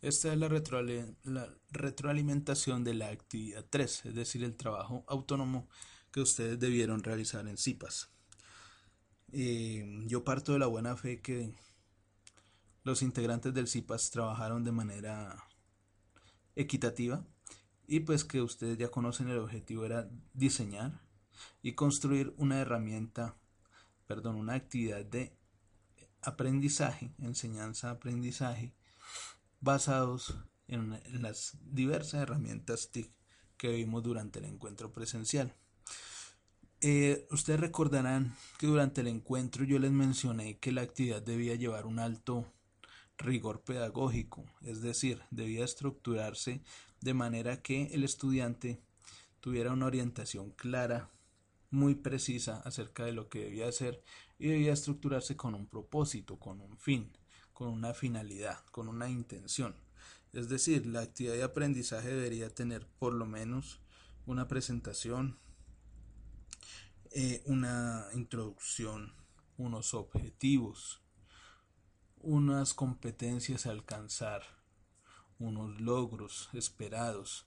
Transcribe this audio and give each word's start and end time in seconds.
Esta 0.00 0.32
es 0.32 0.38
la, 0.38 1.56
retroalimentación 1.70 2.84
de 2.84 2.94
la 2.94 3.08
actividad 3.08 3.66
3, 3.68 4.06
es 4.06 4.14
decir, 4.14 4.44
el 4.44 4.56
trabajo 4.56 5.04
autónomo 5.08 5.68
que 6.12 6.20
ustedes 6.20 6.58
debieron 6.60 7.02
realizar 7.02 7.48
en 7.48 7.58
CIPAS. 7.58 8.12
Eh, 9.32 10.04
yo 10.06 10.22
parto 10.22 10.52
de 10.52 10.60
la 10.60 10.68
buena 10.68 10.96
fe 10.96 11.20
que 11.20 11.52
los 12.84 13.02
integrantes 13.02 13.52
del 13.52 13.66
CIPAS 13.66 14.10
trabajaron 14.10 14.62
de 14.62 14.70
manera 14.70 15.44
equitativa 16.54 17.26
y 17.88 18.00
pues 18.00 18.24
que 18.24 18.40
ustedes 18.40 18.78
ya 18.78 18.92
conocen 18.92 19.28
el 19.28 19.38
objetivo 19.38 19.84
era 19.84 20.08
diseñar 20.32 21.00
y 21.60 21.72
construir 21.72 22.34
una 22.36 22.60
herramienta, 22.60 23.36
perdón, 24.06 24.36
una 24.36 24.54
actividad 24.54 25.04
de 25.04 25.36
aprendizaje, 26.22 27.12
enseñanza-aprendizaje 27.18 28.77
basados 29.60 30.36
en, 30.66 31.00
las 31.20 31.56
diversas 31.62 32.22
herramientas 32.22 32.90
TIC 32.90 33.10
que 33.56 33.72
vimos 33.72 34.02
durante 34.02 34.38
el 34.38 34.44
encuentro 34.44 34.92
presencial. 34.92 35.54
Eh, 36.80 37.26
ustedes 37.32 37.58
recordarán 37.58 38.36
que 38.58 38.68
durante 38.68 39.00
el 39.00 39.08
encuentro 39.08 39.64
yo 39.64 39.80
les 39.80 39.90
mencioné 39.90 40.58
que 40.58 40.70
la 40.70 40.82
actividad 40.82 41.22
debía 41.22 41.56
llevar 41.56 41.86
un 41.86 41.98
alto 41.98 42.46
rigor 43.16 43.62
pedagógico, 43.62 44.44
es 44.62 44.80
decir, 44.80 45.20
debía 45.32 45.64
estructurarse 45.64 46.62
de 47.00 47.14
manera 47.14 47.62
que 47.62 47.86
el 47.86 48.04
estudiante 48.04 48.80
tuviera 49.40 49.72
una 49.72 49.86
orientación 49.86 50.50
clara, 50.52 51.10
muy 51.70 51.96
precisa 51.96 52.58
acerca 52.64 53.04
de 53.04 53.12
lo 53.12 53.28
que 53.28 53.40
debía 53.40 53.68
hacer 53.68 54.02
y 54.38 54.48
debía 54.48 54.72
estructurarse 54.72 55.36
con 55.36 55.54
un 55.54 55.66
propósito, 55.66 56.38
con 56.38 56.60
un 56.60 56.78
fin 56.78 57.10
con 57.58 57.70
una 57.70 57.92
finalidad, 57.92 58.64
con 58.66 58.86
una 58.86 59.10
intención. 59.10 59.74
Es 60.32 60.48
decir, 60.48 60.86
la 60.86 61.00
actividad 61.00 61.34
de 61.34 61.42
aprendizaje 61.42 62.06
debería 62.06 62.54
tener 62.54 62.86
por 63.00 63.12
lo 63.12 63.26
menos 63.26 63.80
una 64.26 64.46
presentación, 64.46 65.40
eh, 67.10 67.42
una 67.46 68.06
introducción, 68.14 69.12
unos 69.56 69.92
objetivos, 69.92 71.02
unas 72.20 72.74
competencias 72.74 73.66
a 73.66 73.70
alcanzar, 73.70 74.42
unos 75.40 75.80
logros 75.80 76.50
esperados, 76.52 77.44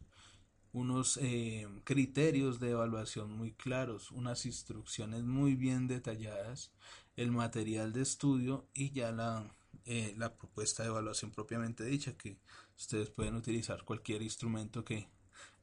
unos 0.73 1.15
eh, 1.21 1.69
criterios 1.85 2.59
de 2.59 2.71
evaluación 2.71 3.31
muy 3.31 3.53
claros, 3.53 4.11
unas 4.11 4.45
instrucciones 4.45 5.23
muy 5.23 5.55
bien 5.55 5.87
detalladas, 5.87 6.73
el 7.15 7.31
material 7.31 7.93
de 7.93 8.01
estudio 8.01 8.67
y 8.73 8.91
ya 8.91 9.13
la 9.13 9.55
eh, 9.85 10.13
la 10.17 10.35
propuesta 10.35 10.83
de 10.83 10.89
evaluación 10.89 11.31
propiamente 11.31 11.83
dicha, 11.85 12.17
que 12.17 12.37
ustedes 12.77 13.09
pueden 13.09 13.35
utilizar 13.35 13.83
cualquier 13.83 14.21
instrumento 14.21 14.83
que 14.85 15.07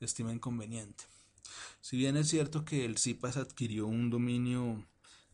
estimen 0.01 0.39
conveniente. 0.39 1.05
Si 1.81 1.97
bien 1.97 2.17
es 2.17 2.29
cierto 2.29 2.65
que 2.65 2.85
el 2.85 2.99
CIPAS 2.99 3.37
adquirió 3.37 3.87
un 3.87 4.11
dominio, 4.11 4.85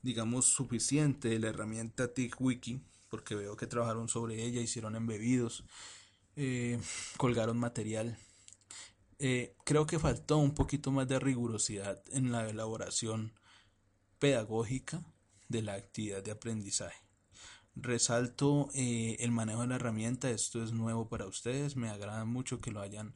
digamos, 0.03 0.47
suficiente 0.47 1.29
de 1.29 1.39
la 1.39 1.49
herramienta 1.49 2.13
TIC-Wiki, 2.13 2.81
porque 3.09 3.35
veo 3.35 3.57
que 3.57 3.67
trabajaron 3.67 4.09
sobre 4.09 4.45
ella, 4.45 4.61
hicieron 4.61 4.97
embebidos, 4.97 5.65
eh, 6.37 6.81
colgaron 7.17 7.59
material. 7.59 8.19
Eh, 9.19 9.55
creo 9.65 9.87
que 9.87 9.99
faltó 9.99 10.39
un 10.39 10.55
poquito 10.55 10.91
más 10.91 11.09
de 11.09 11.21
rigurosidad 11.21 12.03
en 12.13 12.33
la 12.33 12.49
elaboración 12.49 13.33
pedagógica 14.19 15.03
de 15.49 15.63
la 15.63 15.75
actividad 15.75 16.23
de 16.23 16.33
aprendizaje. 16.33 16.97
Resalto 17.77 18.69
eh, 18.75 19.17
el 19.21 19.33
manejo 19.33 19.63
de 19.63 19.67
la 19.69 19.77
herramienta, 19.77 20.31
esto 20.31 20.63
es 20.63 20.73
nuevo 20.73 21.09
para 21.09 21.27
ustedes, 21.27 21.77
me 21.77 21.91
agrada 21.91 22.25
mucho 22.25 22.61
que 22.61 22.71
lo 22.71 22.81
hayan, 22.81 23.15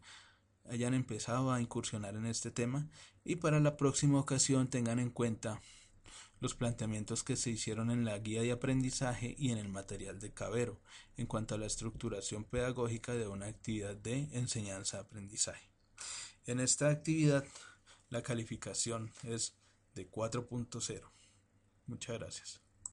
hayan 0.68 0.94
empezado 0.94 1.52
a 1.52 1.60
incursionar 1.60 2.16
en 2.16 2.26
este 2.26 2.50
tema 2.50 2.88
y 3.24 3.36
para 3.36 3.60
la 3.60 3.76
próxima 3.76 4.18
ocasión 4.18 4.68
tengan 4.68 4.98
en 4.98 5.10
cuenta 5.10 5.60
los 6.40 6.54
planteamientos 6.54 7.24
que 7.24 7.36
se 7.36 7.50
hicieron 7.50 7.90
en 7.90 8.04
la 8.04 8.18
guía 8.18 8.42
de 8.42 8.52
aprendizaje 8.52 9.34
y 9.38 9.50
en 9.50 9.58
el 9.58 9.68
material 9.68 10.18
de 10.18 10.32
Cabero 10.32 10.80
en 11.16 11.26
cuanto 11.26 11.54
a 11.54 11.58
la 11.58 11.66
estructuración 11.66 12.44
pedagógica 12.44 13.14
de 13.14 13.26
una 13.26 13.46
actividad 13.46 13.96
de 13.96 14.28
enseñanza-aprendizaje. 14.32 15.68
En 16.46 16.60
esta 16.60 16.88
actividad 16.88 17.44
la 18.10 18.22
calificación 18.22 19.12
es 19.22 19.54
de 19.94 20.10
4.0. 20.10 21.02
Muchas 21.86 22.18
gracias. 22.18 22.67